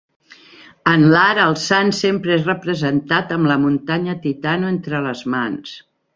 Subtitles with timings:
[0.93, 5.79] En l'art el sant sempre és representat amb la muntanya Titano entre les mans.